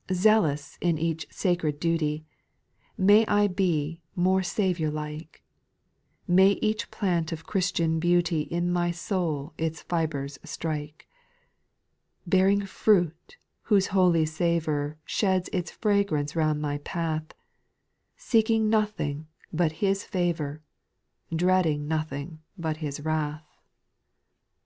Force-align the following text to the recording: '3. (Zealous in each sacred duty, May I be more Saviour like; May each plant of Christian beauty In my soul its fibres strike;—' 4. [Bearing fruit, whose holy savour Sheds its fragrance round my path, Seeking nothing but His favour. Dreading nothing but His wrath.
'3. 0.08 0.16
(Zealous 0.16 0.76
in 0.82 0.98
each 0.98 1.26
sacred 1.30 1.80
duty, 1.80 2.22
May 2.98 3.24
I 3.24 3.46
be 3.46 4.02
more 4.14 4.42
Saviour 4.42 4.90
like; 4.90 5.42
May 6.26 6.50
each 6.60 6.90
plant 6.90 7.32
of 7.32 7.46
Christian 7.46 7.98
beauty 7.98 8.42
In 8.42 8.70
my 8.70 8.90
soul 8.90 9.54
its 9.56 9.80
fibres 9.80 10.38
strike;—' 10.44 11.06
4. 12.26 12.26
[Bearing 12.32 12.66
fruit, 12.66 13.38
whose 13.62 13.86
holy 13.86 14.26
savour 14.26 14.98
Sheds 15.06 15.48
its 15.54 15.70
fragrance 15.70 16.36
round 16.36 16.60
my 16.60 16.76
path, 16.84 17.32
Seeking 18.18 18.68
nothing 18.68 19.26
but 19.54 19.72
His 19.80 20.04
favour. 20.04 20.60
Dreading 21.34 21.88
nothing 21.88 22.40
but 22.58 22.76
His 22.84 23.00
wrath. 23.00 23.48